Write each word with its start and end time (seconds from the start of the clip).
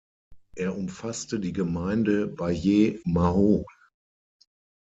Er 0.55 0.75
umfasste 0.75 1.39
die 1.39 1.53
Gemeinde 1.53 2.25
Baie-Mahault. 2.25 3.67